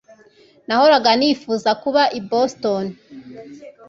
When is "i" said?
2.19-2.21